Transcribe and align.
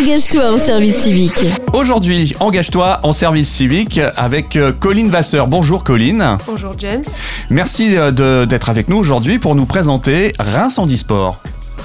Engage-toi 0.00 0.50
en 0.54 0.56
service 0.58 1.02
civique. 1.02 1.44
Aujourd'hui, 1.74 2.34
engage-toi 2.40 3.00
en 3.02 3.12
service 3.12 3.48
civique 3.48 4.00
avec 4.16 4.56
euh, 4.56 4.72
Colline 4.72 5.10
Vasseur. 5.10 5.48
Bonjour 5.48 5.84
Colline. 5.84 6.38
Bonjour 6.46 6.72
James. 6.78 7.04
Merci 7.50 7.98
euh, 7.98 8.10
de- 8.10 8.46
d'être 8.46 8.70
avec 8.70 8.88
nous 8.88 8.96
aujourd'hui 8.96 9.38
pour 9.38 9.54
nous 9.54 9.66
présenter 9.66 10.32
Reims 10.38 10.78
Handisport. 10.78 11.36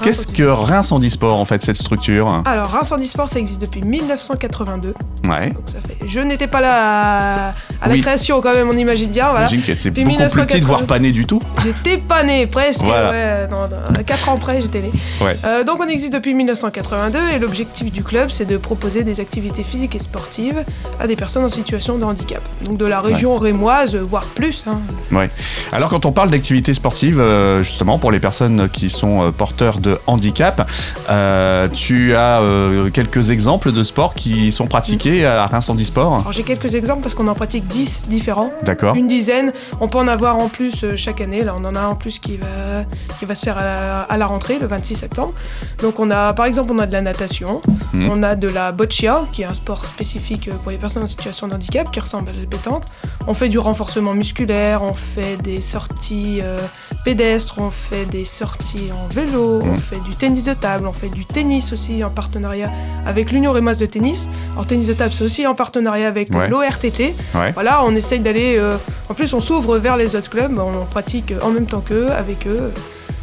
Qu'est-ce 0.02 0.26
que 0.26 0.42
Reims 0.44 0.92
Handisport 0.92 1.38
en 1.40 1.44
fait, 1.44 1.62
cette 1.62 1.76
structure 1.76 2.42
Alors, 2.44 2.68
Reims 2.68 2.90
Handisport, 2.92 3.28
ça 3.28 3.38
existe 3.38 3.60
depuis 3.60 3.82
1982. 3.82 4.94
Ouais. 5.24 5.50
Donc 5.50 5.62
ça 5.66 5.78
fait... 5.80 5.96
Je 6.06 6.20
n'étais 6.20 6.46
pas 6.46 6.60
là 6.60 6.70
à, 6.72 7.48
à 7.82 7.88
la 7.88 7.92
Oui. 7.94 8.00
création 8.00 8.40
quand 8.40 8.54
même, 8.54 8.68
on 8.70 8.76
imagine 8.76 9.10
bien. 9.10 9.30
Voilà. 9.30 9.46
J'imagine 9.46 9.66
qu'elle 9.74 9.90
était 9.90 9.90
beaucoup 9.90 10.16
plus 10.16 10.28
petite, 10.28 10.54
1980. 10.62 10.66
voire 10.66 10.86
pas 10.86 10.98
née 10.98 11.12
du 11.12 11.26
tout. 11.26 11.42
J'étais 11.62 11.96
pas 11.98 12.22
né, 12.22 12.46
presque. 12.46 12.82
Voilà. 12.82 13.10
Ouais, 13.10 13.46
dans, 13.48 13.68
dans- 13.68 14.02
4 14.04 14.28
ans 14.28 14.38
près, 14.38 14.60
j'étais 14.60 14.80
né. 14.80 14.90
Ouais. 15.20 15.36
Euh, 15.44 15.64
donc 15.64 15.80
on 15.80 15.88
existe 15.88 16.12
depuis 16.12 16.34
1982 16.34 17.18
et 17.34 17.38
l'objectif 17.38 17.90
du 17.92 18.02
club, 18.02 18.30
c'est 18.30 18.44
de 18.46 18.56
proposer 18.56 19.02
des 19.02 19.20
activités 19.20 19.62
physiques 19.64 19.94
et 19.94 19.98
sportives 19.98 20.64
à 21.00 21.06
des 21.06 21.16
personnes 21.16 21.44
en 21.44 21.48
situation 21.48 21.98
de 21.98 22.04
handicap. 22.04 22.40
Donc 22.64 22.76
de 22.76 22.84
la 22.86 22.98
région 23.00 23.36
rémoise, 23.36 23.96
voire 23.96 24.24
plus. 24.24 24.64
hein. 24.66 24.78
Ouais. 25.12 25.30
Alors 25.72 25.88
quand 25.90 26.06
on 26.06 26.12
parle 26.12 26.30
d'activités 26.30 26.74
sportives, 26.74 27.20
euh, 27.20 27.62
justement 27.62 27.98
pour 27.98 28.12
les 28.12 28.20
personnes 28.20 28.68
qui 28.70 28.88
sont 28.90 29.22
euh, 29.22 29.30
porteurs 29.30 29.78
de 29.78 29.87
handicap, 30.06 30.68
euh, 31.08 31.68
tu 31.68 32.14
as 32.14 32.40
euh, 32.40 32.90
quelques 32.90 33.30
exemples 33.30 33.72
de 33.72 33.82
sports 33.82 34.14
qui 34.14 34.52
sont 34.52 34.66
pratiqués 34.66 35.26
à 35.26 35.46
Reims 35.46 35.68
Handisport. 35.68 36.20
Alors 36.20 36.32
j'ai 36.32 36.42
quelques 36.42 36.74
exemples 36.74 37.02
parce 37.02 37.14
qu'on 37.14 37.28
en 37.28 37.34
pratique 37.34 37.66
10 37.66 38.04
différents. 38.08 38.52
D'accord. 38.62 38.94
Une 38.94 39.06
dizaine. 39.06 39.52
On 39.80 39.88
peut 39.88 39.98
en 39.98 40.08
avoir 40.08 40.36
en 40.36 40.48
plus 40.48 40.84
euh, 40.84 40.96
chaque 40.96 41.20
année. 41.20 41.44
Là, 41.44 41.54
on 41.58 41.64
en 41.64 41.74
a 41.74 41.86
en 41.86 41.94
plus 41.94 42.18
qui 42.18 42.36
va, 42.36 42.84
qui 43.18 43.24
va 43.24 43.34
se 43.34 43.44
faire 43.44 43.58
à 43.58 43.64
la, 43.64 44.00
à 44.00 44.16
la 44.16 44.26
rentrée, 44.26 44.58
le 44.58 44.66
26 44.66 44.96
septembre. 44.96 45.32
Donc, 45.80 46.00
on 46.00 46.10
a, 46.10 46.32
par 46.32 46.46
exemple, 46.46 46.70
on 46.72 46.78
a 46.78 46.86
de 46.86 46.92
la 46.92 47.00
natation. 47.00 47.60
Mhm. 47.92 48.10
On 48.10 48.22
a 48.22 48.34
de 48.34 48.48
la 48.48 48.72
boccia, 48.72 49.26
qui 49.32 49.42
est 49.42 49.46
un 49.46 49.54
sport 49.54 49.86
spécifique 49.86 50.50
pour 50.62 50.72
les 50.72 50.78
personnes 50.78 51.02
en 51.02 51.08
situation 51.08 51.48
de 51.48 51.54
handicap, 51.54 51.90
qui 51.90 52.00
ressemble 52.00 52.30
à 52.30 52.32
la 52.32 52.46
pétanque. 52.46 52.84
On 53.26 53.34
fait 53.34 53.48
du 53.48 53.58
renforcement 53.58 54.14
musculaire. 54.14 54.82
On 54.82 54.94
fait 54.94 55.36
des 55.42 55.60
sorties 55.60 56.40
euh, 56.42 56.58
pédestres. 57.04 57.58
On 57.58 57.70
fait 57.70 58.06
des 58.06 58.24
sorties 58.24 58.90
en 58.92 59.06
vélo. 59.12 59.62
On. 59.64 59.77
Fait 59.78 60.00
du 60.04 60.14
tennis 60.14 60.44
de 60.44 60.54
table. 60.54 60.86
On 60.86 60.92
fait 60.92 61.08
du 61.08 61.24
tennis 61.24 61.72
aussi 61.72 62.02
en 62.04 62.10
partenariat 62.10 62.70
avec 63.06 63.32
l'Union 63.32 63.52
Rémoise 63.52 63.78
de 63.78 63.86
tennis. 63.86 64.28
Alors, 64.52 64.66
tennis 64.66 64.86
de 64.88 64.92
table, 64.92 65.12
c'est 65.12 65.24
aussi 65.24 65.46
en 65.46 65.54
partenariat 65.54 66.08
avec 66.08 66.34
Ouais. 66.34 66.48
l'ORTT. 66.48 67.14
Ouais. 67.34 67.52
Voilà, 67.52 67.82
on 67.84 67.94
essaye 67.94 68.20
d'aller. 68.20 68.56
euh, 68.58 68.76
en 69.08 69.14
plus, 69.14 69.32
on 69.34 69.40
s'ouvre 69.40 69.78
vers 69.78 69.96
les 69.96 70.14
autres 70.16 70.30
clubs, 70.30 70.58
on 70.58 70.84
pratique 70.84 71.32
en 71.42 71.50
même 71.50 71.66
temps 71.66 71.80
qu'eux, 71.80 72.08
avec 72.16 72.46
eux. 72.46 72.72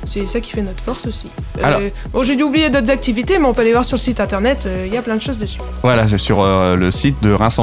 C'est 0.08 0.28
ça 0.28 0.40
qui 0.40 0.52
fait 0.52 0.62
notre 0.62 0.84
force 0.84 1.08
aussi. 1.08 1.30
Euh, 1.64 1.90
bon, 2.14 2.22
j'ai 2.22 2.36
dû 2.36 2.44
oublier 2.44 2.70
d'autres 2.70 2.92
activités, 2.92 3.40
mais 3.40 3.46
on 3.46 3.56
peut 3.56 3.62
aller 3.62 3.72
voir 3.72 3.84
sur 3.84 3.96
le 3.96 4.02
site 4.02 4.20
internet, 4.20 4.66
euh, 4.68 4.84
il 4.88 4.94
y 4.94 4.98
a 4.98 5.02
plein 5.02 5.16
de 5.16 5.22
choses 5.22 5.40
dessus. 5.40 5.60
Voilà, 5.82 6.08
c'est 6.08 6.20
sur 6.20 6.44
euh, 6.44 6.76
le 6.76 6.92
site 6.92 7.24
de 7.24 7.32
Reims. 7.34 7.60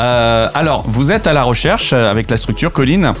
Euh, 0.00 0.48
alors, 0.52 0.82
vous 0.88 1.12
êtes 1.12 1.28
à 1.28 1.32
la 1.32 1.44
recherche 1.44 1.92
avec 1.92 2.28
la 2.28 2.36
structure 2.38 2.72
Colline 2.72 3.12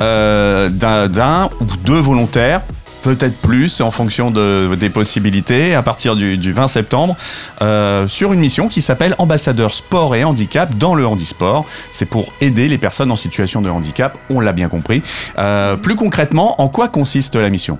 d'un 0.00 1.48
ou 1.60 1.64
deux 1.84 2.00
volontaires. 2.00 2.60
Peut-être 3.08 3.38
plus 3.40 3.80
en 3.80 3.90
fonction 3.90 4.30
de- 4.30 4.74
des 4.74 4.90
possibilités 4.90 5.74
à 5.74 5.82
partir 5.82 6.14
du, 6.14 6.36
du 6.36 6.52
20 6.52 6.68
septembre 6.68 7.16
euh, 7.62 8.06
sur 8.06 8.34
une 8.34 8.40
mission 8.40 8.68
qui 8.68 8.82
s'appelle 8.82 9.14
Ambassadeur 9.16 9.72
sport 9.72 10.14
et 10.14 10.24
handicap 10.24 10.76
dans 10.76 10.94
le 10.94 11.06
handisport. 11.06 11.64
C'est 11.90 12.04
pour 12.04 12.26
aider 12.42 12.68
les 12.68 12.76
personnes 12.76 13.10
en 13.10 13.16
situation 13.16 13.62
de 13.62 13.70
handicap, 13.70 14.18
on 14.28 14.40
l'a 14.40 14.52
bien 14.52 14.68
compris. 14.68 15.00
Euh, 15.38 15.76
plus 15.76 15.94
concrètement, 15.96 16.60
en 16.60 16.68
quoi 16.68 16.88
consiste 16.88 17.34
la 17.36 17.48
mission? 17.48 17.78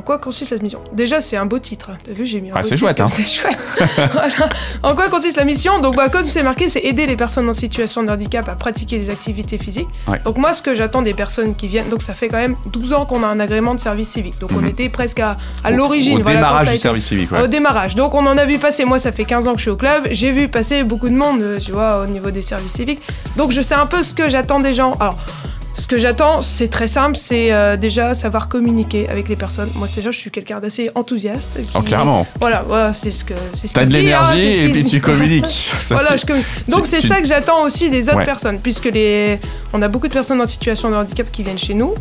En 0.00 0.02
quoi 0.02 0.16
consiste 0.16 0.52
la 0.52 0.62
mission? 0.62 0.80
Déjà, 0.94 1.20
c'est 1.20 1.36
un 1.36 1.44
beau 1.44 1.58
titre. 1.58 1.90
T'as 2.02 2.12
vu, 2.12 2.24
j'ai 2.24 2.40
mis 2.40 2.50
un 2.50 2.54
Ah, 2.56 2.62
c'est 2.62 2.78
chouette, 2.78 2.96
comme 2.96 3.04
hein. 3.04 3.08
C'est 3.10 3.26
chouette. 3.26 3.58
Voilà. 4.14 4.48
En 4.82 4.94
quoi 4.94 5.10
consiste 5.10 5.36
la 5.36 5.44
mission? 5.44 5.78
Donc, 5.78 5.94
bah, 5.94 6.08
comme 6.08 6.22
c'est 6.22 6.42
marqué, 6.42 6.70
c'est 6.70 6.80
aider 6.80 7.04
les 7.04 7.16
personnes 7.16 7.46
en 7.50 7.52
situation 7.52 8.02
de 8.02 8.08
handicap 8.10 8.48
à 8.48 8.54
pratiquer 8.54 8.98
des 8.98 9.10
activités 9.10 9.58
physiques. 9.58 9.88
Ouais. 10.08 10.18
Donc, 10.24 10.38
moi, 10.38 10.54
ce 10.54 10.62
que 10.62 10.74
j'attends 10.74 11.02
des 11.02 11.12
personnes 11.12 11.54
qui 11.54 11.68
viennent, 11.68 11.90
donc 11.90 12.00
ça 12.00 12.14
fait 12.14 12.28
quand 12.28 12.38
même 12.38 12.56
12 12.72 12.94
ans 12.94 13.04
qu'on 13.04 13.22
a 13.22 13.26
un 13.26 13.40
agrément 13.40 13.74
de 13.74 13.80
service 13.80 14.08
civique. 14.08 14.38
Donc, 14.40 14.52
on 14.54 14.60
Mhm. 14.62 14.68
était 14.68 14.88
presque 14.88 15.20
à, 15.20 15.36
l'origine. 15.70 16.20
Au, 16.20 16.22
voilà, 16.22 16.38
démarrage 16.38 16.70
du 16.70 16.76
service 16.78 17.04
civique, 17.06 17.30
ouais. 17.32 17.42
Au 17.42 17.46
démarrage. 17.46 17.94
Donc 17.94 18.14
on 18.14 18.26
en 18.26 18.38
a 18.38 18.46
vu 18.46 18.56
passer, 18.56 18.86
moi 18.86 18.98
ça 18.98 19.12
fait 19.12 19.24
15 19.26 19.48
ans 19.48 19.52
que 19.52 19.58
je 19.58 19.64
suis 19.64 19.70
au 19.70 19.76
club, 19.76 20.08
j'ai 20.12 20.32
vu 20.32 20.48
passer 20.48 20.82
beaucoup 20.82 21.10
de 21.10 21.14
monde, 21.14 21.42
euh, 21.42 21.58
tu 21.58 21.72
vois, 21.72 22.00
au 22.04 22.06
niveau 22.06 22.30
des 22.30 22.40
services 22.40 22.72
civiques. 22.72 23.02
Donc 23.36 23.50
je 23.52 23.60
sais 23.60 23.74
un 23.74 23.84
peu 23.86 24.02
ce 24.02 24.14
que 24.14 24.30
j'attends 24.30 24.60
des 24.60 24.72
gens. 24.72 24.94
Alors, 24.98 25.16
ce 25.76 25.86
que 25.86 25.96
j'attends, 25.98 26.42
c'est 26.42 26.68
très 26.68 26.88
simple, 26.88 27.16
c'est 27.16 27.52
euh, 27.52 27.76
déjà 27.76 28.12
savoir 28.14 28.48
communiquer 28.48 29.08
avec 29.08 29.28
les 29.28 29.36
personnes. 29.36 29.70
Moi 29.74 29.88
déjà, 29.94 30.10
je 30.10 30.18
suis 30.18 30.30
quelqu'un 30.30 30.60
d'assez 30.60 30.90
enthousiaste. 30.94 31.58
qui- 31.62 31.76
Oh, 31.76 31.80
clairement. 31.82 32.26
Voilà, 32.38 32.64
voilà, 32.66 32.92
c'est 32.92 33.10
ce 33.10 33.24
que 33.24 33.34
c'est 33.54 33.66
ce 33.66 33.74
T'as 33.74 33.84
de 33.84 33.88
hein, 33.88 33.92
l'énergie 33.92 34.52
ce 34.62 34.66
et 34.66 34.70
puis 34.70 34.84
tu 34.84 35.00
communiques. 35.00 35.46
Ça, 35.46 35.94
Voilà, 35.94 36.10
tu- 36.12 36.18
je 36.18 36.26
communique. 36.26 36.46
Donc 36.68 36.86
c'est 36.86 36.98
tu- 36.98 37.08
ça 37.08 37.20
que 37.20 37.26
j'attends 37.26 37.62
aussi 37.64 37.88
des 37.88 38.08
autres 38.08 38.18
Ouais. 38.18 38.24
personnes, 38.24 38.60
puisque 38.60 38.86
les, 38.86 39.38
on 39.72 39.80
a 39.80 39.88
beaucoup 39.88 40.08
de 40.08 40.12
personnes 40.12 40.40
en 40.40 40.46
situation 40.46 40.90
de 40.90 40.96
handicap 40.96 41.26
qui 41.32 41.42
viennent 41.42 41.58
chez 41.58 41.74
nous, 41.74 41.94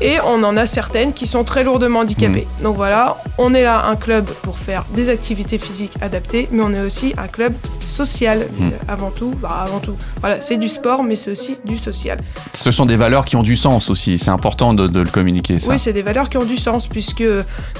et 0.00 0.18
on 0.26 0.42
en 0.42 0.56
a 0.56 0.66
certaines 0.66 1.12
qui 1.12 1.26
sont 1.26 1.44
très 1.44 1.64
lourdement 1.64 2.00
handicapées. 2.00 2.46
Mm. 2.60 2.62
Donc 2.64 2.76
voilà, 2.76 3.16
on 3.38 3.54
est 3.54 3.62
là 3.62 3.84
un 3.86 3.96
club 3.96 4.24
pour 4.42 4.58
faire 4.58 4.84
des 4.94 5.08
activités 5.08 5.58
physiques 5.58 5.94
adaptées, 6.00 6.48
mais 6.50 6.62
on 6.62 6.72
est 6.72 6.80
aussi 6.82 7.14
un 7.18 7.26
club 7.28 7.52
social 7.86 8.46
Mm. 8.58 8.64
euh, 8.66 8.70
avant 8.88 9.10
tout. 9.10 9.32
Bah, 9.40 9.64
avant 9.66 9.78
tout, 9.80 9.94
voilà, 10.20 10.40
c'est 10.40 10.56
du 10.56 10.68
sport, 10.68 11.02
mais 11.02 11.16
c'est 11.16 11.30
aussi 11.30 11.56
du 11.64 11.78
social. 11.78 12.18
Ce 12.54 12.70
sont 12.70 12.86
des 12.86 12.96
valeurs 12.96 13.24
qui 13.24 13.36
ont 13.36 13.42
du 13.42 13.56
sens 13.56 13.90
aussi. 13.90 14.18
C'est 14.18 14.30
important 14.30 14.74
de, 14.74 14.86
de 14.86 15.00
le 15.00 15.08
communiquer, 15.10 15.58
ça. 15.58 15.70
Oui, 15.70 15.78
c'est 15.78 15.92
des 15.92 16.02
valeurs 16.02 16.28
qui 16.28 16.36
ont 16.36 16.44
du 16.44 16.56
sens, 16.56 16.86
puisque 16.86 17.24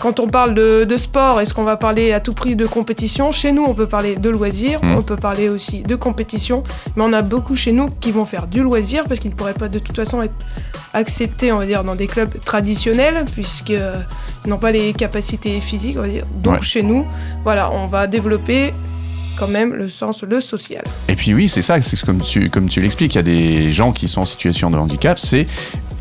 quand 0.01 0.21
on 0.21 0.29
parle 0.29 0.55
de, 0.55 0.85
de 0.85 0.97
sport, 0.97 1.41
est-ce 1.41 1.55
qu'on 1.55 1.63
va 1.63 1.77
parler 1.77 2.13
à 2.13 2.21
tout 2.21 2.33
prix 2.33 2.57
de 2.57 2.67
compétition? 2.67 3.33
Chez 3.33 3.53
nous, 3.53 3.65
on 3.65 3.75
peut 3.75 3.87
parler 3.87 4.17
de 4.17 4.29
loisirs, 4.31 4.81
Mm. 4.83 4.95
on 4.97 5.03
peut 5.03 5.17
parler 5.17 5.49
aussi 5.49 5.83
de 5.83 5.95
compétition, 5.97 6.65
mais 6.97 7.05
on 7.07 7.13
a 7.13 7.23
beaucoup 7.23 7.55
chez 7.57 7.73
nous 7.73 7.89
qui 8.01 8.11
vont 8.11 8.25
faire 8.25 8.47
du 8.47 8.63
loisir, 8.63 9.05
parce 9.09 9.21
qu'ils 9.21 9.31
ne 9.31 9.37
pourraient 9.37 9.55
pas 9.55 9.69
de 9.69 9.79
toute 9.79 9.97
façon 9.97 10.23
être 10.23 10.35
acceptés, 10.95 11.53
on 11.53 11.59
va 11.59 11.67
dire, 11.67 11.85
dans 11.85 11.95
des 11.95 12.02
clubs 12.07 12.33
traditionnels, 12.45 13.25
puisqu'ils 13.33 13.81
n'ont 14.47 14.59
pas 14.59 14.73
les 14.73 14.93
capacités 14.93 15.61
physiques, 15.61 15.97
on 15.99 16.03
va 16.03 16.09
dire. 16.09 16.25
Donc 16.43 16.55
Ouais. 16.55 16.63
chez 16.63 16.83
nous, 16.83 17.07
voilà, 17.45 17.71
on 17.73 17.87
va 17.87 18.07
développer 18.07 18.75
quand 19.39 19.49
même 19.49 19.73
le 19.73 19.89
sens, 19.89 20.23
le 20.23 20.41
social. 20.41 20.85
Et 21.09 21.15
puis 21.17 21.33
oui, 21.35 21.49
c'est 21.49 21.63
ça, 21.63 21.81
c'est 21.81 22.01
comme 22.05 22.21
tu, 22.21 22.51
comme 22.51 22.69
tu 22.69 22.81
l'expliques, 22.81 23.15
il 23.15 23.19
y 23.19 23.21
a 23.21 23.23
des 23.23 23.73
gens 23.73 23.91
qui 23.93 24.07
sont 24.09 24.21
en 24.21 24.25
situation 24.27 24.71
de 24.71 24.77
handicap, 24.77 25.19
c'est 25.19 25.47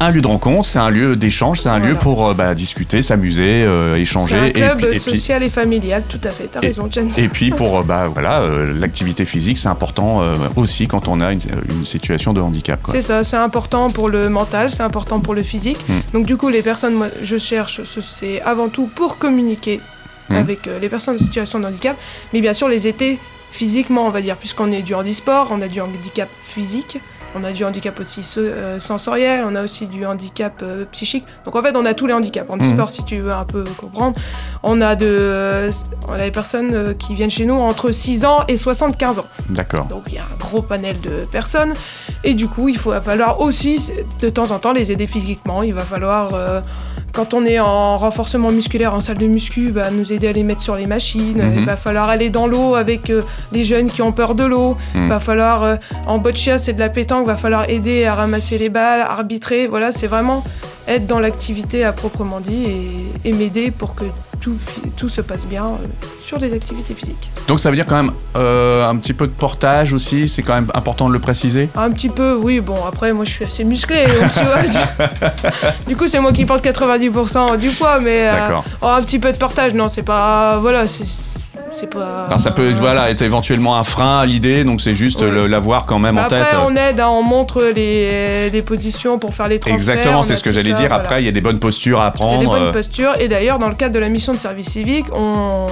un 0.03 0.11
lieu 0.11 0.21
de 0.21 0.27
rencontre, 0.27 0.65
c'est 0.67 0.79
un 0.79 0.89
lieu 0.89 1.15
d'échange, 1.15 1.59
c'est 1.61 1.69
un 1.69 1.77
Voilà. 1.79 1.93
lieu 1.93 1.97
pour 1.97 2.27
euh, 2.29 2.33
bah, 2.33 2.53
discuter, 2.55 3.01
s'amuser, 3.01 3.63
euh, 3.63 3.95
échanger. 3.95 4.37
un 4.37 4.45
et 4.45 4.51
club 4.53 4.77
puis- 4.77 4.87
et, 4.87 4.89
puis, 4.99 4.99
social 4.99 5.43
et 5.43 5.49
familial, 5.49 6.03
tout 6.09 6.19
à 6.23 6.31
fait, 6.31 6.45
t'as 6.51 6.59
raison, 6.59 6.87
James. 6.91 7.11
et 7.17 7.27
puis 7.27 7.51
pour 7.51 7.79
euh, 7.79 7.83
bah, 7.87 8.07
voilà, 8.11 8.39
euh, 8.41 8.73
l'activité 8.77 9.25
physique, 9.25 9.57
c'est 9.57 9.67
important 9.69 10.21
euh, 10.23 10.35
aussi 10.55 10.87
quand 10.87 11.07
on 11.07 11.21
a 11.21 11.31
une, 11.31 11.39
une 11.69 11.85
situation 11.85 12.33
de 12.33 12.41
handicap. 12.41 12.79
C'est 12.89 13.01
ça, 13.01 13.23
c'est 13.23 13.37
important 13.37 13.89
pour 13.89 14.09
le 14.09 14.27
mental, 14.29 14.69
c'est 14.71 14.83
important 14.83 15.19
pour 15.19 15.33
le 15.35 15.43
physique. 15.43 15.79
Mm. 15.87 15.93
Donc 16.13 16.25
du 16.25 16.35
coup, 16.37 16.49
les 16.49 16.61
personnes, 16.61 16.95
moi, 16.95 17.07
je 17.21 17.37
cherche, 17.37 17.81
ce- 17.83 18.01
c'est 18.01 18.41
avant 18.41 18.69
tout 18.69 18.87
pour 18.93 19.17
communiquer 19.17 19.79
Mm. 20.29 20.35
avec 20.35 20.59
les 20.81 20.87
personnes 20.89 21.15
en 21.15 21.19
situation 21.19 21.59
de 21.59 21.65
handicap, 21.65 21.97
mais 22.33 22.41
bien 22.41 22.53
sûr 22.53 22.69
les 22.69 22.87
aider 22.87 23.19
physiquement, 23.51 24.05
on 24.07 24.11
va 24.11 24.21
dire, 24.21 24.37
puisqu'on 24.37 24.71
est 24.71 24.81
du 24.81 24.93
handisport, 24.95 25.49
on 25.51 25.61
a 25.61 25.67
du 25.67 25.81
handicap 25.81 26.29
physique, 26.41 26.99
on 27.35 27.43
a 27.43 27.51
du 27.51 27.63
handicap 27.63 27.99
aussi 27.99 28.21
euh, 28.37 28.79
sensoriel, 28.79 29.43
on 29.47 29.55
a 29.55 29.63
aussi 29.63 29.87
du 29.87 30.05
handicap 30.05 30.61
euh, 30.61 30.85
psychique. 30.91 31.25
Donc 31.45 31.55
en 31.55 31.61
fait, 31.61 31.75
on 31.75 31.85
a 31.85 31.93
tous 31.93 32.07
les 32.07 32.13
handicaps. 32.13 32.49
Handisport, 32.49 32.89
si 32.89 33.03
tu 33.05 33.17
veux 33.17 33.31
un 33.31 33.45
peu 33.45 33.63
comprendre, 33.77 34.17
on 34.63 34.81
a 34.81 34.95
de, 34.95 35.69
on 36.07 36.13
a 36.13 36.19
des 36.19 36.31
personnes 36.31 36.73
euh, 36.73 36.93
qui 36.93 37.13
viennent 37.13 37.29
chez 37.29 37.45
nous 37.45 37.55
entre 37.55 37.91
6 37.91 38.25
ans 38.25 38.43
et 38.47 38.57
75 38.57 39.19
ans. 39.19 39.25
D'accord. 39.49 39.85
Donc 39.85 40.03
il 40.07 40.15
y 40.15 40.17
a 40.17 40.23
un 40.23 40.37
gros 40.37 40.61
panel 40.61 40.99
de 41.01 41.23
personnes 41.31 41.73
et 42.23 42.33
du 42.33 42.47
coup 42.47 42.67
il 42.67 42.77
faut, 42.77 42.91
va 42.91 43.01
falloir 43.01 43.39
aussi 43.39 43.91
de 44.19 44.29
temps 44.29 44.51
en 44.51 44.59
temps 44.59 44.73
les 44.73 44.91
aider 44.91 45.07
physiquement. 45.07 45.63
Il 45.63 45.73
va 45.73 45.81
falloir 45.81 46.61
quand 47.13 47.33
on 47.33 47.45
est 47.45 47.59
en 47.59 47.97
renforcement 47.97 48.51
musculaire 48.51 48.93
en 48.93 49.01
salle 49.01 49.17
de 49.17 49.27
muscu, 49.27 49.71
bah, 49.71 49.91
nous 49.91 50.13
aider 50.13 50.27
à 50.27 50.31
les 50.31 50.43
mettre 50.43 50.61
sur 50.61 50.75
les 50.75 50.85
machines. 50.85 51.41
Mhm. 51.41 51.53
Il 51.57 51.65
va 51.65 51.75
falloir 51.75 52.09
aller 52.09 52.29
dans 52.29 52.47
l'eau 52.47 52.75
avec 52.75 53.09
euh, 53.09 53.21
les 53.51 53.63
jeunes 53.63 53.87
qui 53.87 54.01
ont 54.01 54.11
peur 54.11 54.35
de 54.35 54.43
l'eau. 54.43 54.77
Mhm. 54.95 55.03
Il 55.03 55.09
va 55.09 55.19
falloir 55.19 55.63
euh, 55.63 55.75
en 56.07 56.17
boccia 56.17 56.57
c'est 56.57 56.73
de 56.73 56.79
la 56.79 56.89
pétanque, 56.89 57.25
va 57.25 57.37
falloir 57.37 57.69
aider 57.69 58.05
à 58.05 58.15
ramasser 58.15 58.57
les 58.57 58.69
balles, 58.69 59.01
arbitrer. 59.01 59.67
Voilà, 59.67 59.91
c'est 59.91 60.07
vraiment 60.07 60.43
être 60.87 61.07
dans 61.07 61.19
l'activité 61.19 61.83
à 61.83 61.91
proprement 61.91 62.39
dit 62.39 62.63
et, 62.63 63.29
et 63.29 63.33
m'aider 63.33 63.71
pour 63.71 63.95
que 63.95 64.05
tout, 64.41 64.57
tout 64.97 65.07
se 65.07 65.21
passe 65.21 65.45
bien 65.47 65.65
euh, 65.65 65.75
sur 66.21 66.37
les 66.39 66.51
activités 66.53 66.93
physiques. 66.93 67.29
Donc 67.47 67.59
ça 67.59 67.69
veut 67.69 67.75
dire 67.75 67.85
quand 67.85 68.01
même 68.03 68.11
euh, 68.35 68.87
un 68.89 68.95
petit 68.97 69.13
peu 69.13 69.27
de 69.27 69.31
portage 69.31 69.93
aussi, 69.93 70.27
c'est 70.27 70.41
quand 70.43 70.55
même 70.55 70.67
important 70.73 71.07
de 71.07 71.13
le 71.13 71.19
préciser? 71.19 71.69
Un 71.75 71.91
petit 71.91 72.09
peu, 72.09 72.33
oui. 72.35 72.59
Bon, 72.59 72.75
après, 72.87 73.13
moi, 73.13 73.23
je 73.25 73.31
suis 73.31 73.45
assez 73.45 73.63
musclé. 73.63 74.05
donc, 74.05 74.33
tu 74.33 74.43
vois, 74.43 74.61
du- 74.63 75.87
du 75.87 75.95
coup, 75.95 76.07
c'est 76.07 76.19
moi 76.19 76.31
qui 76.33 76.43
porte 76.45 76.63
90% 76.65 77.57
du 77.57 77.69
poids, 77.69 77.99
mais 77.99 78.27
euh, 78.27 78.31
D'accord. 78.31 78.63
oh, 78.81 78.87
un 78.87 79.01
petit 79.03 79.19
peu 79.19 79.31
de 79.31 79.37
portage, 79.37 79.73
non, 79.73 79.87
c'est 79.87 80.01
pas. 80.03 80.57
Voilà, 80.57 80.87
c'est 80.87 81.05
c'est 81.73 81.89
pas. 81.89 82.25
Alors, 82.25 82.39
ça 82.39 82.51
peut 82.51 82.69
voilà, 82.71 83.09
être 83.09 83.21
éventuellement 83.21 83.77
un 83.77 83.83
frein 83.83 84.19
à 84.19 84.25
l'idée, 84.25 84.63
donc 84.63 84.81
c'est 84.81 84.93
juste 84.93 85.21
Ouais. 85.21 85.47
l'avoir 85.47 85.85
quand 85.85 85.99
même 85.99 86.17
en 86.17 86.21
après, 86.23 86.39
tête. 86.41 86.59
on 86.65 86.75
aide, 86.75 86.99
hein, 86.99 87.09
on 87.11 87.23
montre 87.23 87.63
les, 87.75 88.49
les 88.49 88.61
positions 88.61 89.19
pour 89.19 89.33
faire 89.33 89.47
les 89.47 89.59
transferts. 89.59 89.95
Exactement, 89.95 90.23
c'est 90.23 90.35
ce 90.35 90.43
que 90.43 90.51
j'allais 90.51 90.73
dire. 90.73 90.87
voilà. 90.87 90.95
Après, 90.95 91.21
il 91.21 91.25
y 91.25 91.29
a 91.29 91.31
des 91.31 91.41
bonnes 91.41 91.59
postures 91.59 92.01
à 92.01 92.13
Il 92.19 92.25
y 92.25 92.35
a 92.35 92.37
des 92.37 92.45
bonnes 92.47 92.63
euh, 92.63 92.71
postures. 92.71 93.13
Et 93.19 93.27
d'ailleurs, 93.27 93.59
dans 93.59 93.69
le 93.69 93.75
cadre 93.75 93.93
de 93.93 93.99
la 93.99 94.09
mission 94.09 94.33
de 94.33 94.37
service 94.37 94.69
civique, 94.69 95.05
on... 95.15 95.67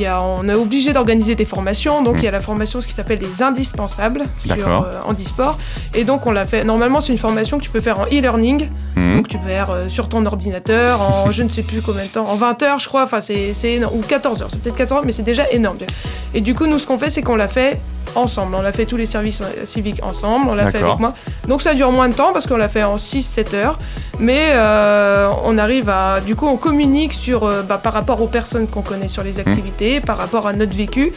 y 0.00 0.06
a, 0.06 0.22
on 0.22 0.48
est 0.48 0.54
obligé 0.54 0.92
d'organiser 0.92 1.34
des 1.34 1.44
formations. 1.44 2.02
Donc, 2.02 2.16
il 2.18 2.24
y 2.24 2.28
a 2.28 2.30
la 2.30 2.40
formation, 2.40 2.80
ce 2.80 2.86
qui 2.86 2.92
s'appelle 2.92 3.18
les 3.20 3.42
indispensables 3.42 4.24
sur 4.38 4.68
euh, 4.68 5.00
handisport. 5.04 5.58
Et 5.94 6.04
donc, 6.04 6.26
on 6.26 6.32
l'a 6.32 6.46
fait. 6.46 6.64
Normalement, 6.64 7.00
c'est 7.00 7.12
une 7.12 7.18
formation 7.18 7.58
que 7.58 7.64
tu 7.64 7.70
peux 7.70 7.80
faire 7.80 8.00
en 8.00 8.06
e-learning. 8.06 8.68
Mhm. 8.96 9.16
Donc, 9.16 9.28
tu 9.28 9.38
peux 9.38 9.48
faire 9.48 9.70
euh, 9.70 9.88
sur 9.88 10.08
ton 10.08 10.24
ordinateur 10.24 11.00
en 11.00 11.30
je 11.30 11.42
ne 11.42 11.48
sais 11.48 11.62
plus 11.62 11.82
combien 11.82 12.04
de 12.04 12.08
temps, 12.08 12.26
en 12.26 12.36
20 12.36 12.62
heures, 12.62 12.78
je 12.78 12.88
crois. 12.88 13.02
Enfin, 13.04 13.20
c'est. 13.20 13.52
Ou 13.92 14.00
14 14.00 14.42
heures. 14.42 14.48
C'est 14.50 14.60
peut-être 14.60 14.76
14 14.76 14.98
heures, 14.98 15.06
mais 15.06 15.12
c'est 15.12 15.22
déjà 15.22 15.50
énorme. 15.50 15.76
Et 16.34 16.40
du 16.40 16.54
coup, 16.54 16.66
nous, 16.66 16.78
ce 16.78 16.86
qu'on 16.86 16.98
fait, 16.98 17.10
c'est 17.10 17.22
qu'on 17.22 17.36
l'a 17.36 17.48
fait 17.48 17.80
ensemble. 18.14 18.54
On 18.54 18.62
l'a 18.62 18.72
fait 18.72 18.86
tous 18.86 18.96
les 18.96 19.06
services 19.06 19.40
euh, 19.40 19.64
civiques 19.64 20.00
ensemble. 20.02 20.48
On 20.48 20.54
l'a 20.54 20.70
fait 20.70 20.82
avec 20.82 20.98
moi. 20.98 21.14
Donc, 21.48 21.62
ça 21.62 21.74
dure 21.74 21.92
moins 21.92 22.08
de 22.08 22.14
temps 22.14 22.32
parce 22.32 22.46
qu'on 22.46 22.56
l'a 22.56 22.68
fait 22.68 22.82
en 22.82 22.96
6-7 22.96 23.54
heures. 23.54 23.78
Mais 24.18 24.50
euh, 24.52 25.30
on 25.44 25.58
arrive 25.58 25.88
à. 25.88 26.20
Du 26.20 26.36
coup, 26.36 26.46
on 26.46 26.56
communique 26.56 27.12
sur, 27.12 27.44
euh, 27.44 27.62
bah, 27.62 27.78
par 27.78 27.92
rapport 27.92 28.20
aux 28.22 28.28
personnes 28.28 28.66
qu'on 28.66 28.82
connaît 28.82 29.08
sur 29.08 29.22
les 29.22 29.40
activités, 29.40 30.00
par 30.00 30.18
rapport 30.18 30.46
à 30.46 30.52
notre 30.52 30.76
vécu. 30.76 31.12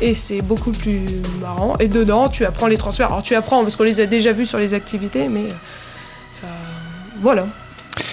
Et 0.00 0.14
c'est 0.14 0.42
beaucoup 0.42 0.72
plus 0.72 1.00
marrant. 1.40 1.76
Et 1.80 1.88
dedans, 1.88 2.28
tu 2.28 2.44
apprends 2.44 2.66
les 2.66 2.76
transferts. 2.76 3.08
Alors, 3.08 3.22
tu 3.22 3.34
apprends 3.34 3.62
parce 3.62 3.76
qu'on 3.76 3.84
les 3.84 4.00
a 4.00 4.06
déjà 4.06 4.32
vus 4.32 4.46
sur 4.46 4.58
les 4.58 4.74
activités, 4.74 5.28
mais 5.28 5.46
ça. 6.30 6.46
Voilà. 7.22 7.46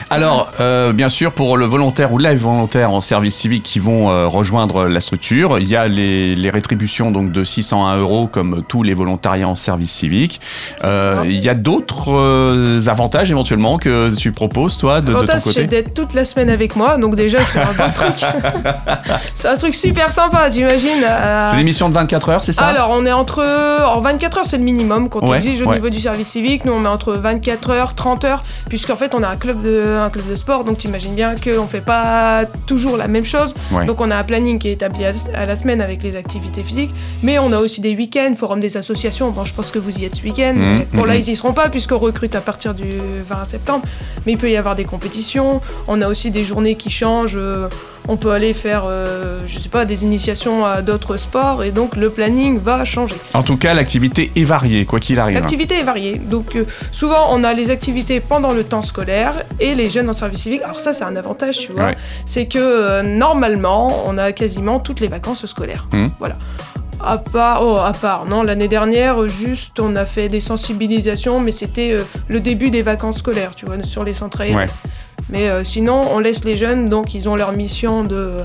Alors, 0.09 0.51
euh, 0.59 0.93
bien 0.93 1.09
sûr, 1.09 1.31
pour 1.31 1.57
le 1.57 1.65
volontaire 1.65 2.13
ou 2.13 2.17
la 2.17 2.33
volontaire 2.35 2.91
en 2.91 3.01
service 3.01 3.35
civique 3.35 3.63
qui 3.63 3.79
vont 3.79 4.09
euh, 4.09 4.27
rejoindre 4.27 4.85
la 4.85 4.99
structure, 4.99 5.59
il 5.59 5.67
y 5.67 5.75
a 5.75 5.87
les, 5.87 6.35
les 6.35 6.49
rétributions 6.49 7.11
donc 7.11 7.31
de 7.31 7.43
601 7.43 7.97
euros 7.97 8.27
comme 8.27 8.63
tous 8.67 8.83
les 8.83 8.93
volontariats 8.93 9.47
en 9.47 9.55
service 9.55 9.91
civique. 9.91 10.39
Euh, 10.83 11.23
il 11.25 11.43
y 11.43 11.49
a 11.49 11.55
d'autres 11.55 12.87
avantages 12.87 13.31
éventuellement 13.31 13.77
que 13.77 14.15
tu 14.15 14.31
proposes, 14.31 14.77
toi, 14.77 15.01
de, 15.01 15.07
de 15.07 15.11
ton 15.13 15.19
L'avantage, 15.19 15.41
c'est 15.41 15.53
côté 15.53 15.65
d'être 15.67 15.93
toute 15.93 16.13
la 16.13 16.25
semaine 16.25 16.49
avec 16.49 16.75
moi. 16.75 16.97
Donc, 16.97 17.15
déjà, 17.15 17.39
c'est 17.43 17.59
un 17.59 17.73
bon 17.73 17.91
truc. 17.93 18.15
c'est 19.35 19.47
un 19.47 19.57
truc 19.57 19.75
super 19.75 20.11
sympa, 20.11 20.49
t'imagines 20.49 21.03
C'est 21.47 21.57
des 21.57 21.63
missions 21.63 21.89
de 21.89 21.93
24 21.95 22.29
heures, 22.29 22.43
c'est 22.43 22.53
ça? 22.53 22.65
Alors, 22.65 22.89
on 22.91 23.05
est 23.05 23.11
entre. 23.11 23.43
En 23.85 23.99
24 23.99 24.37
heures, 24.39 24.45
c'est 24.45 24.57
le 24.57 24.63
minimum 24.63 25.09
qu'on 25.09 25.27
Ouais, 25.27 25.37
exige 25.37 25.61
au 25.61 25.65
ouais. 25.65 25.75
niveau 25.75 25.89
du 25.89 25.99
service 25.99 26.27
civique. 26.27 26.65
Nous, 26.65 26.73
on 26.73 26.79
met 26.79 26.89
entre 26.89 27.13
24 27.13 27.69
heures, 27.71 27.95
30 27.95 28.25
heures, 28.25 28.43
puisqu'en 28.69 28.95
fait, 28.95 29.15
on 29.15 29.23
a 29.23 29.27
un 29.27 29.35
club 29.37 29.61
de, 29.61 29.72
un 29.81 30.09
club 30.09 30.27
de 30.29 30.35
sport. 30.35 30.63
Donc, 30.63 30.77
t'imagines 30.77 31.15
bien 31.15 31.35
qu'on 31.35 31.67
fait 31.67 31.81
pas 31.81 32.45
toujours 32.67 32.97
la 32.97 33.07
même 33.07 33.25
chose. 33.25 33.53
Ouais. 33.71 33.85
Donc, 33.85 34.01
on 34.01 34.11
a 34.11 34.15
un 34.17 34.23
planning 34.23 34.59
qui 34.59 34.69
est 34.69 34.73
établi 34.73 35.05
à, 35.05 35.11
à 35.33 35.45
la 35.45 35.55
semaine 35.55 35.81
avec 35.81 36.03
les 36.03 36.15
activités 36.15 36.63
physiques. 36.63 36.93
Mais 37.21 37.39
on 37.39 37.51
a 37.51 37.57
aussi 37.59 37.81
des 37.81 37.95
week-ends, 37.95 38.33
forum 38.37 38.59
des 38.59 38.77
associations. 38.77 39.31
Bon, 39.31 39.45
je 39.45 39.53
pense 39.53 39.71
que 39.71 39.79
vous 39.79 39.97
y 39.99 40.05
êtes 40.05 40.15
ce 40.15 40.23
week-end. 40.23 40.53
Mhm, 40.55 40.77
mais 40.79 40.87
Bon, 40.93 41.05
là, 41.05 41.13
mhm. 41.13 41.19
ils 41.19 41.29
y 41.29 41.35
seront 41.35 41.53
pas, 41.53 41.69
puisqu'on 41.69 41.97
recrute 41.97 42.35
à 42.35 42.41
partir 42.41 42.73
du 42.73 42.89
20 43.27 43.43
septembre. 43.45 43.85
Mais 44.25 44.33
il 44.33 44.37
peut 44.37 44.49
y 44.51 44.57
avoir 44.57 44.75
des 44.75 44.85
compétitions. 44.85 45.61
On 45.87 46.01
a 46.01 46.07
aussi 46.07 46.31
des 46.31 46.43
journées 46.43 46.75
qui 46.75 46.89
changent. 46.89 47.37
euh, 47.39 47.67
On 48.07 48.17
peut 48.17 48.31
aller 48.31 48.53
faire, 48.53 48.83
euh, 48.87 49.39
je 49.45 49.59
sais 49.59 49.69
pas, 49.69 49.85
des 49.85 50.03
initiations 50.03 50.65
à 50.65 50.81
d'autres 50.81 51.17
sports. 51.17 51.63
Et 51.63 51.71
donc, 51.71 51.95
le 51.95 52.09
planning 52.09 52.59
va 52.59 52.83
changer. 52.83 53.15
En 53.33 53.43
tout 53.43 53.57
cas, 53.57 53.73
l'activité 53.73 54.31
est 54.35 54.43
variée, 54.43 54.85
quoi 54.85 54.99
qu'il 54.99 55.19
arrive. 55.19 55.35
L'activité 55.35 55.79
est 55.79 55.83
variée. 55.83 56.17
Donc 56.17 56.55
euh, 56.55 56.65
souvent 56.91 57.27
on 57.31 57.43
a 57.43 57.53
les 57.53 57.69
activités 57.69 58.19
pendant 58.19 58.51
le 58.51 58.63
temps 58.63 58.81
scolaire 58.81 59.33
et 59.59 59.75
les 59.75 59.89
jeunes 59.89 60.09
en 60.09 60.13
service 60.13 60.41
civique. 60.41 60.61
Alors 60.63 60.79
ça 60.79 60.93
c'est 60.93 61.03
un 61.03 61.15
avantage, 61.15 61.59
tu 61.59 61.71
vois. 61.71 61.85
Ouais. 61.85 61.95
C'est 62.25 62.45
que 62.45 62.59
euh, 62.59 63.03
normalement 63.03 64.03
on 64.07 64.17
a 64.17 64.31
quasiment 64.31 64.79
toutes 64.79 64.99
les 64.99 65.07
vacances 65.07 65.45
scolaires. 65.45 65.87
Mhm. 65.93 66.09
Voilà. 66.19 66.37
À 67.05 67.17
part, 67.17 67.65
oh, 67.65 67.77
à 67.77 67.91
part, 67.91 68.25
non, 68.25 68.43
l'année 68.43 68.69
dernière, 68.69 69.27
juste, 69.27 69.77
on 69.81 69.97
a 69.97 70.05
fait 70.05 70.29
des 70.29 70.39
sensibilisations, 70.39 71.41
mais 71.41 71.51
c'était 71.51 71.91
euh, 71.91 72.03
le 72.29 72.39
début 72.39 72.71
des 72.71 72.81
vacances 72.81 73.17
scolaires, 73.17 73.55
tu 73.55 73.65
vois, 73.65 73.83
sur 73.83 74.05
les 74.05 74.13
centres. 74.13 74.39
Ouais. 74.39 74.67
Mais 75.29 75.49
euh, 75.49 75.63
sinon, 75.63 76.01
on 76.11 76.19
laisse 76.19 76.43
les 76.43 76.55
jeunes, 76.55 76.87
donc 76.89 77.13
ils 77.15 77.27
ont 77.29 77.35
leur 77.35 77.51
mission 77.53 78.03
de 78.03 78.37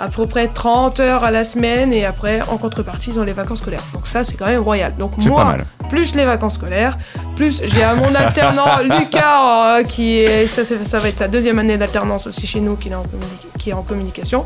à 0.00 0.08
peu 0.08 0.26
près 0.26 0.48
30 0.48 0.98
heures 0.98 1.22
à 1.22 1.30
la 1.30 1.44
semaine, 1.44 1.92
et 1.92 2.04
après, 2.04 2.40
en 2.50 2.56
contrepartie, 2.56 3.10
ils 3.10 3.18
ont 3.20 3.22
les 3.22 3.32
vacances 3.32 3.58
scolaires. 3.58 3.82
Donc 3.92 4.08
ça, 4.08 4.24
c'est 4.24 4.34
quand 4.36 4.46
même 4.46 4.60
royal. 4.60 4.94
Donc 4.98 5.12
moi, 5.30 5.44
plus 5.88 6.16
les 6.16 6.24
vacances 6.24 6.54
scolaires, 6.54 6.98
plus 7.36 7.62
j'ai 7.64 7.84
à 7.84 7.94
mon 7.94 8.12
alternant 8.14 8.78
Lucas, 8.82 9.76
euh, 9.78 9.82
qui 9.84 10.18
est, 10.18 10.46
ça, 10.48 10.98
va 10.98 11.08
être 11.08 11.18
sa 11.18 11.28
deuxième 11.28 11.60
année 11.60 11.76
d'alternance 11.76 12.26
aussi 12.26 12.44
chez 12.46 12.60
nous, 12.60 12.74
qui 12.74 12.88
est 12.88 12.94
en, 12.94 13.02
communi- 13.04 13.58
qui 13.58 13.70
est 13.70 13.74
en 13.74 13.82
communication. 13.82 14.44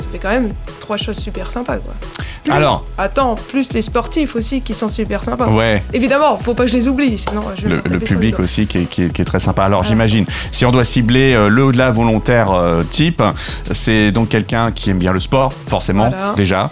Ça 0.00 0.08
fait 0.10 0.18
quand 0.18 0.30
même 0.30 0.50
trois 0.80 0.96
choses 0.96 1.18
super 1.18 1.50
sympas, 1.50 1.76
quoi. 1.76 1.92
Plus- 2.44 2.52
Alors. 2.52 2.84
Attends, 2.96 3.34
plus 3.34 3.72
les 3.74 3.82
sportifs 3.82 4.34
aussi 4.34 4.62
qui 4.62 4.72
sont 4.74 4.88
super 4.88 5.22
sympas. 5.22 5.46
Ouais, 5.48 5.82
Évidemment, 5.92 6.38
faut 6.38 6.54
pas 6.54 6.64
que 6.64 6.70
je 6.70 6.76
les 6.76 6.88
oublie, 6.88 7.18
sinon 7.18 7.42
je 7.54 7.68
vais 7.68 7.76
le, 7.76 7.82
le 7.84 7.98
public 8.00 8.38
aussi 8.40 8.66
qui 8.66 8.78
est, 8.78 8.84
qui 8.86 9.02
est- 9.04 9.12
qui 9.12 9.20
est 9.22 9.24
très 9.26 9.40
sympa. 9.40 9.64
Alors 9.64 9.80
Ah. 9.84 9.86
j'imagine, 9.86 10.24
si 10.52 10.64
on 10.64 10.70
doit 10.70 10.84
cibler 10.84 11.34
euh, 11.34 11.48
le 11.48 11.64
au-delà 11.64 11.90
volontaire 11.90 12.52
euh, 12.52 12.82
type, 12.82 13.22
c'est 13.72 14.10
donc 14.10 14.30
quelqu'un 14.30 14.72
qui 14.72 14.90
aime 14.90 14.98
bien 14.98 15.12
le 15.12 15.20
sport, 15.20 15.52
forcément, 15.52 16.08
Voilà. 16.08 16.32
déjà, 16.34 16.70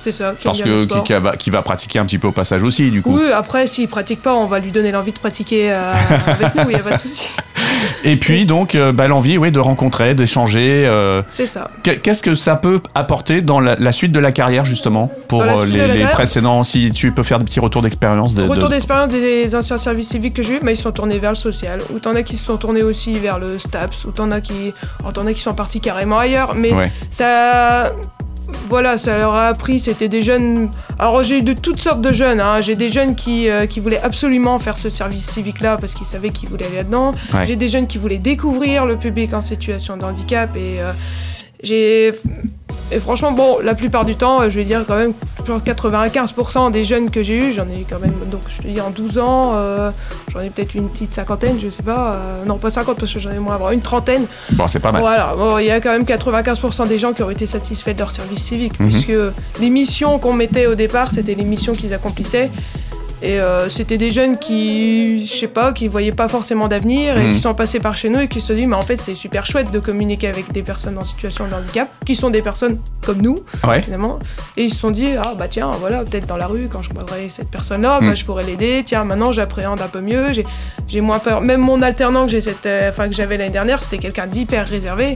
C'est 0.00 0.12
ça. 0.12 0.32
qui 0.38 0.44
parce 0.44 0.62
que 0.62 0.84
qui, 1.02 1.12
va, 1.12 1.36
qui 1.36 1.50
va 1.50 1.62
pratiquer 1.62 1.98
un 1.98 2.04
petit 2.06 2.18
peu 2.18 2.28
au 2.28 2.32
passage 2.32 2.62
aussi, 2.62 2.90
du 2.90 3.02
coup. 3.02 3.16
Oui, 3.16 3.30
après, 3.32 3.66
s'il 3.66 3.86
pratique 3.88 4.22
pas, 4.22 4.34
on 4.34 4.46
va 4.46 4.58
lui 4.58 4.70
donner 4.70 4.90
l'envie 4.92 5.12
de 5.12 5.18
pratiquer 5.18 5.72
euh, 5.72 5.92
avec 6.26 6.54
nous, 6.54 6.62
il 6.62 6.68
n'y 6.68 6.74
a 6.74 6.78
pas 6.80 6.92
de 6.92 7.00
souci. 7.00 7.30
Et 8.04 8.16
puis 8.16 8.44
donc 8.46 8.74
euh, 8.74 8.92
bah, 8.92 9.06
l'envie, 9.06 9.38
oui, 9.38 9.52
de 9.52 9.58
rencontrer, 9.58 10.14
d'échanger. 10.14 10.84
euh, 10.86 11.22
C'est 11.30 11.46
ça. 11.46 11.70
Qu'est- 11.82 11.98
Qu'est-ce 12.00 12.22
que 12.22 12.34
ça 12.34 12.56
peut 12.56 12.80
apporter 12.94 13.42
dans 13.42 13.60
la, 13.60 13.76
la 13.76 13.92
suite 13.92 14.12
de 14.12 14.18
la 14.20 14.32
carrière 14.32 14.64
justement 14.64 15.10
pour 15.28 15.42
les, 15.44 16.04
précédents 16.12 16.62
Si 16.62 16.90
tu 16.92 17.12
peux 17.12 17.22
faire 17.22 17.38
des 17.38 17.44
petits 17.44 17.60
retours 17.60 17.82
d'expérience. 17.82 18.34
De, 18.34 18.42
Retour 18.44 18.68
de- 18.68 18.74
d'expérience 18.74 19.10
des 19.10 19.54
anciens 19.54 19.78
services 19.78 20.08
civiques 20.08 20.34
que 20.34 20.42
j'ai 20.42 20.54
eu, 20.54 20.60
mais 20.62 20.72
ils 20.72 20.76
sont 20.76 20.92
tournés 20.92 21.18
vers 21.18 21.30
le 21.30 21.36
social. 21.36 21.80
Ou 21.94 21.98
t'en 21.98 22.14
as 22.14 22.22
qui 22.22 22.36
se 22.36 22.44
sont 22.44 22.56
tournés 22.56 22.82
aussi 22.82 23.14
vers 23.14 23.38
le 23.38 23.58
STAPS, 23.58 24.04
ou 24.06 24.10
t'en 24.10 24.30
as 24.30 24.40
qui, 24.40 24.72
oh, 25.04 25.08
as 25.18 25.32
qui 25.32 25.40
sont 25.40 25.54
partis 25.54 25.80
carrément 25.80 26.18
ailleurs. 26.18 26.54
Mais 26.54 26.72
Ouais. 26.72 26.90
ça, 27.10 27.92
voilà, 28.68 28.96
ça 28.96 29.16
leur 29.16 29.34
a 29.34 29.48
appris. 29.48 29.80
C'était 29.80 30.08
des 30.08 30.22
jeunes. 30.22 30.70
Alors 30.98 31.22
j'ai 31.22 31.38
eu 31.38 31.42
de 31.42 31.52
toutes 31.52 31.80
sortes 31.80 32.00
de 32.00 32.12
jeunes. 32.12 32.40
hein. 32.40 32.60
J'ai 32.60 32.74
des 32.74 32.88
jeunes 32.88 33.14
qui, 33.14 33.48
euh, 33.48 33.66
qui 33.66 33.80
voulaient 33.80 34.00
absolument 34.00 34.58
faire 34.58 34.76
ce 34.76 34.90
service 34.90 35.26
civique-là 35.30 35.76
parce 35.78 35.94
qu'ils 35.94 36.06
savaient 36.06 36.30
qu'ils 36.30 36.48
voulaient 36.48 36.66
aller 36.66 36.76
là-dedans. 36.76 37.14
Ouais. 37.34 37.46
J'ai 37.46 37.56
des 37.56 37.68
jeunes 37.68 37.86
qui 37.86 37.98
voulaient 37.98 38.18
découvrir 38.18 38.86
le 38.86 38.96
public 38.96 39.32
en 39.34 39.40
situation 39.40 39.96
de 39.96 40.04
handicap 40.04 40.54
et 40.56 40.80
euh, 40.80 40.92
j'ai. 41.62 42.12
Et 42.92 42.98
franchement, 42.98 43.32
bon, 43.32 43.58
la 43.62 43.74
plupart 43.74 44.04
du 44.04 44.16
temps, 44.16 44.40
euh, 44.42 44.50
je 44.50 44.56
vais 44.56 44.64
dire 44.64 44.84
quand 44.86 44.96
même, 44.96 45.12
genre 45.46 45.60
95% 45.60 46.70
des 46.70 46.82
jeunes 46.84 47.10
que 47.10 47.22
j'ai 47.22 47.38
eu, 47.38 47.52
j'en 47.52 47.68
ai 47.68 47.80
eu 47.80 47.86
quand 47.88 48.00
même, 48.00 48.14
donc 48.30 48.40
je 48.48 48.58
te 48.62 48.66
dis 48.66 48.80
en 48.80 48.90
12 48.90 49.18
ans, 49.18 49.52
euh, 49.54 49.90
j'en 50.32 50.40
ai 50.40 50.50
peut-être 50.50 50.74
une 50.74 50.88
petite 50.88 51.14
cinquantaine, 51.14 51.58
je 51.62 51.68
sais 51.68 51.82
pas, 51.84 52.14
euh, 52.14 52.44
non 52.46 52.58
pas 52.58 52.70
50 52.70 52.98
parce 52.98 53.12
que 53.14 53.20
j'en 53.20 53.30
ai 53.30 53.38
moins, 53.38 53.58
une 53.70 53.80
trentaine. 53.80 54.26
Bon, 54.52 54.66
c'est 54.66 54.80
pas 54.80 54.90
mal. 54.90 55.02
Voilà, 55.02 55.32
bon, 55.36 55.58
il 55.58 55.66
y 55.66 55.70
a 55.70 55.80
quand 55.80 55.90
même 55.92 56.02
95% 56.04 56.88
des 56.88 56.98
gens 56.98 57.12
qui 57.12 57.22
ont 57.22 57.30
été 57.30 57.46
satisfaits 57.46 57.92
de 57.92 57.98
leur 58.00 58.10
service 58.10 58.42
civique, 58.42 58.78
Mhm. 58.80 58.88
puisque 58.88 59.12
les 59.60 59.70
missions 59.70 60.18
qu'on 60.18 60.32
mettait 60.32 60.66
au 60.66 60.74
départ, 60.74 61.10
c'était 61.12 61.34
les 61.34 61.44
missions 61.44 61.74
qu'ils 61.74 61.94
accomplissaient. 61.94 62.50
Et 63.22 63.38
euh, 63.38 63.68
c'était 63.68 63.98
des 63.98 64.10
jeunes 64.10 64.38
qui, 64.38 65.26
je 65.26 65.30
sais 65.32 65.46
pas, 65.46 65.72
qui 65.72 65.88
voyaient 65.88 66.10
pas 66.12 66.26
forcément 66.28 66.68
d'avenir 66.68 67.18
et 67.18 67.26
Mhm. 67.26 67.32
qui 67.34 67.38
sont 67.38 67.52
passés 67.54 67.78
par 67.78 67.94
chez 67.96 68.08
nous 68.08 68.20
et 68.20 68.28
qui 68.28 68.40
se 68.40 68.48
sont 68.48 68.54
dit, 68.54 68.66
mais 68.66 68.76
en 68.76 68.80
fait, 68.80 68.96
c'est 68.96 69.14
super 69.14 69.44
chouette 69.46 69.70
de 69.70 69.78
communiquer 69.78 70.28
avec 70.28 70.52
des 70.52 70.62
personnes 70.62 70.96
en 70.96 71.04
situation 71.04 71.46
de 71.46 71.52
handicap, 71.54 71.90
qui 72.06 72.14
sont 72.14 72.30
des 72.30 72.40
personnes 72.40 72.78
comme 73.04 73.20
nous, 73.20 73.36
Ouais. 73.66 73.82
finalement. 73.82 74.18
Et 74.56 74.64
ils 74.64 74.70
se 74.70 74.78
sont 74.80 74.90
dit, 74.90 75.08
ah 75.22 75.34
bah 75.38 75.48
tiens, 75.48 75.70
voilà, 75.80 75.98
peut-être 76.02 76.26
dans 76.26 76.38
la 76.38 76.46
rue, 76.46 76.68
quand 76.72 76.80
je 76.82 76.88
croiserai 76.90 77.28
cette 77.28 77.50
personne-là, 77.50 77.98
bah, 78.00 78.14
je 78.14 78.24
pourrais 78.24 78.42
l'aider. 78.44 78.82
Tiens, 78.86 79.04
maintenant 79.04 79.32
j'appréhende 79.32 79.82
un 79.82 79.88
peu 79.88 80.00
mieux, 80.00 80.28
j'ai, 80.88 81.00
moins 81.02 81.18
peur. 81.18 81.42
Même 81.42 81.60
mon 81.60 81.82
alternant 81.82 82.24
que, 82.24 82.32
j'ai 82.32 82.40
cette, 82.40 82.64
euh, 82.66 82.88
enfin, 82.90 83.08
que 83.08 83.14
j'avais 83.14 83.36
l'année 83.36 83.50
dernière, 83.50 83.80
c'était 83.80 83.98
quelqu'un 83.98 84.26
d'hyper 84.26 84.66
réservé. 84.66 85.14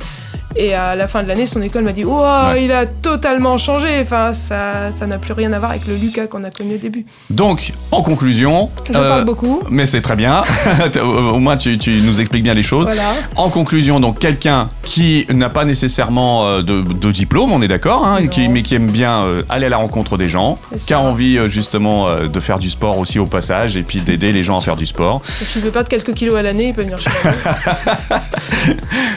Et 0.56 0.74
à 0.74 0.94
la 0.94 1.06
fin 1.08 1.22
de 1.22 1.28
l'année, 1.28 1.46
son 1.46 1.60
école 1.62 1.82
m'a 1.84 1.92
dit, 1.92 2.04
Ouais. 2.04 2.64
il 2.64 2.72
a 2.72 2.86
totalement 2.86 3.56
changé. 3.56 4.00
Enfin, 4.00 4.32
ça, 4.32 4.92
ça 4.94 5.06
n'a 5.06 5.18
plus 5.18 5.32
rien 5.32 5.52
à 5.52 5.58
voir 5.58 5.72
avec 5.72 5.86
le 5.86 5.96
Lucas 5.96 6.26
qu'on 6.28 6.44
a 6.44 6.50
connu 6.50 6.74
au 6.76 6.78
début. 6.78 7.04
Donc, 7.30 7.72
en 7.90 8.02
conclusion, 8.02 8.70
Je 8.90 8.96
euh, 8.98 9.08
parle 9.08 9.24
beaucoup. 9.24 9.60
mais 9.70 9.86
c'est 9.86 10.00
très 10.00 10.16
bien. 10.16 10.42
au 11.32 11.38
moins, 11.38 11.56
tu, 11.56 11.76
tu 11.78 12.00
nous 12.02 12.20
expliques 12.20 12.44
bien 12.44 12.54
les 12.54 12.62
choses. 12.62 12.84
Voilà. 12.84 13.02
En 13.36 13.50
conclusion, 13.50 13.98
donc 14.00 14.18
quelqu'un 14.18 14.68
qui 14.82 15.26
n'a 15.32 15.48
pas 15.48 15.64
nécessairement 15.64 16.44
euh, 16.46 16.62
de, 16.62 16.82
de 16.82 17.10
diplôme, 17.10 17.52
on 17.52 17.60
est 17.62 17.68
d'accord, 17.68 18.06
hein, 18.06 18.26
qui, 18.28 18.48
mais 18.48 18.62
qui 18.62 18.74
aime 18.76 18.90
bien 18.90 19.24
euh, 19.24 19.42
aller 19.48 19.66
à 19.66 19.70
la 19.70 19.76
rencontre 19.76 20.16
des 20.16 20.28
gens, 20.28 20.58
qui 20.86 20.94
a 20.94 21.00
envie 21.00 21.36
euh, 21.38 21.48
justement 21.48 22.08
de 22.20 22.40
faire 22.40 22.58
du 22.58 22.70
sport 22.70 22.98
aussi 22.98 23.18
au 23.18 23.26
passage 23.26 23.76
et 23.76 23.82
puis 23.82 24.00
d'aider 24.00 24.32
les 24.32 24.42
gens 24.44 24.58
à 24.58 24.60
faire 24.60 24.76
du 24.76 24.86
sport. 24.86 25.20
Si 25.24 25.58
ne 25.58 25.64
veux 25.64 25.70
pas 25.70 25.82
de 25.82 25.88
quelques 25.88 26.14
kilos 26.14 26.36
à 26.36 26.42
l'année, 26.42 26.68
il 26.68 26.74
peut 26.74 26.82
venir 26.82 26.98
chez 26.98 27.10
moi. 27.24 27.32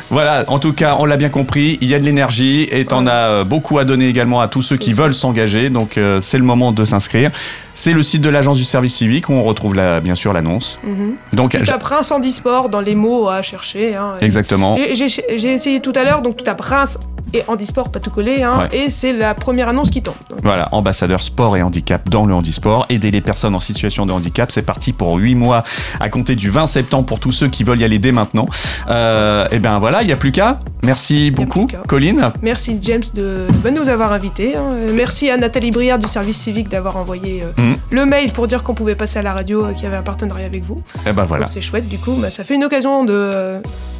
Voilà, 0.09 0.45
en 0.47 0.59
tout 0.59 0.73
cas, 0.73 0.95
on 0.99 1.05
l'a 1.05 1.17
bien 1.17 1.26
compris, 1.29 1.77
il 1.81 1.87
y 1.87 1.95
a 1.95 1.99
de 1.99 2.05
l'énergie 2.05 2.67
et 2.71 2.85
t'en 2.85 3.07
as 3.07 3.11
euh, 3.11 3.43
beaucoup 3.43 3.79
à 3.79 3.85
donner 3.85 4.07
également 4.07 4.41
à 4.41 4.47
tous 4.47 4.61
ceux 4.61 4.77
qui 4.77 4.93
veulent 4.93 5.15
s'engager, 5.15 5.69
donc 5.69 5.97
euh, 5.97 6.21
c'est 6.21 6.37
le 6.37 6.43
moment 6.43 6.71
de 6.71 6.85
s'inscrire. 6.85 7.31
C'est 7.79 7.93
le 7.93 8.01
site 8.01 8.23
de 8.23 8.29
l'agence 8.29 8.57
du 8.57 8.63
service 8.63 8.95
civique 8.95 9.29
où 9.29 9.33
on 9.33 9.43
retrouve 9.43 9.75
la, 9.75 9.99
bien 9.99 10.15
sûr 10.15 10.33
l'annonce. 10.33 10.79
Mhm. 10.83 11.13
Donc, 11.33 11.51
Tu 11.51 11.61
tapes 11.61 11.91
incendie 11.91 12.31
sport 12.31 12.69
dans 12.69 12.81
les 12.81 12.95
mots 12.95 13.29
à 13.29 13.43
chercher. 13.43 13.95
hein. 13.95 14.13
exactement. 14.19 14.75
J'ai- 14.93 15.53
essayé 15.53 15.79
tout 15.79 15.93
à 15.95 16.03
l'heure, 16.03 16.23
donc 16.23 16.37
tu 16.37 16.43
tapes 16.43 16.59
Reims 16.61 16.97
et 17.33 17.43
handisport, 17.47 17.91
pas 17.91 17.99
tout 17.99 18.09
collé, 18.09 18.41
hein, 18.41 18.67
Ouais. 18.71 18.85
et 18.85 18.89
c'est 18.89 19.11
la 19.13 19.35
première 19.35 19.67
annonce 19.69 19.89
qui 19.91 20.01
tombe. 20.01 20.15
Donc, 20.29 20.39
Voilà, 20.43 20.69
ambassadeur 20.71 21.21
sport 21.21 21.55
et 21.57 21.61
handicap 21.61 22.09
dans 22.09 22.25
le 22.25 22.33
handisport. 22.33 22.85
Aider 22.89 23.11
les 23.11 23.21
personnes 23.21 23.53
en 23.53 23.59
situation 23.59 24.05
de 24.07 24.11
handicap. 24.13 24.49
C'est 24.51 24.61
parti 24.63 24.91
pour 24.93 25.15
8 25.17 25.35
mois 25.35 25.63
à 25.99 26.09
compter 26.09 26.35
du 26.35 26.49
20 26.49 26.65
septembre 26.65 27.05
pour 27.05 27.19
tous 27.19 27.31
ceux 27.33 27.47
qui 27.49 27.63
veulent 27.63 27.79
y 27.81 27.83
aller 27.83 27.99
dès 27.99 28.11
maintenant. 28.13 28.45
Euh, 28.89 29.45
et 29.51 29.59
ben 29.59 29.77
voilà, 29.77 30.01
il 30.01 30.07
n'y 30.07 30.13
a 30.13 30.17
plus 30.17 30.31
qu'à. 30.31 30.59
Merci 30.83 31.31
beaucoup. 31.31 31.67
Colline. 31.87 32.31
Merci 32.41 32.79
James 32.81 33.03
de, 33.13 33.47
de 33.63 33.69
nous 33.71 33.89
avoir 33.89 34.13
invités. 34.13 34.55
hein. 34.55 34.61
Merci 34.93 35.29
à 35.29 35.35
Nathalie 35.37 35.71
Briard 35.71 35.99
du 35.99 36.07
service 36.07 36.37
civique 36.37 36.69
d'avoir 36.69 36.95
envoyé 36.95 37.43
euh, 37.43 37.66
Mhm. 37.69 37.77
le 37.91 38.05
mail 38.05 38.31
pour 38.31 38.47
dire 38.47 38.63
qu'on 38.63 38.73
pouvait 38.73 38.95
passer 38.95 39.19
à 39.19 39.21
la 39.21 39.33
radio, 39.33 39.65
euh, 39.65 39.73
qu'il 39.73 39.83
y 39.83 39.87
avait 39.87 39.95
un 39.97 40.01
partenariat 40.03 40.45
avec 40.45 40.63
vous. 40.63 40.81
Et 41.05 41.13
ben 41.13 41.23
voilà. 41.23 41.47
C'est 41.47 41.61
chouette, 41.61 41.87
du 41.87 41.97
coup, 41.97 42.13
bah, 42.13 42.29
ça 42.29 42.43
fait 42.43 42.55
une 42.55 42.63
occasion 42.65 43.03
de, 43.03 43.29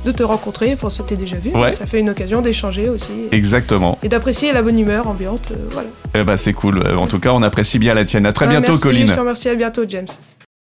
de 0.05 0.11
te 0.11 0.23
rencontrer. 0.23 0.71
Enfin, 0.73 0.87
on 0.87 0.89
s'était 0.89 1.15
déjà 1.15 1.37
vu. 1.37 1.51
Ouais. 1.51 1.73
Ça 1.73 1.85
fait 1.85 1.99
une 1.99 2.09
occasion 2.09 2.41
d'échanger 2.41 2.89
aussi. 2.89 3.11
Exactement. 3.31 3.97
Et 4.03 4.09
d'apprécier 4.09 4.51
la 4.53 4.61
bonne 4.61 4.79
humeur 4.79 5.07
ambiante. 5.07 5.51
euh, 5.51 5.55
voilà. 5.71 5.89
Eh 6.15 6.23
ben 6.23 6.37
c'est 6.37 6.53
cool. 6.53 6.81
En 6.97 7.07
tout 7.07 7.19
cas, 7.19 7.31
on 7.33 7.41
apprécie 7.43 7.79
bien 7.79 7.93
la 7.93 8.05
tienne. 8.05 8.25
À 8.25 8.33
très 8.33 8.45
Ah, 8.45 8.49
bientôt, 8.49 8.71
merci, 8.73 8.83
Colline. 8.83 9.07
Je 9.07 9.13
te 9.13 9.19
remercie, 9.19 9.49
à 9.49 9.55
bientôt, 9.55 9.83
James. 9.87 10.07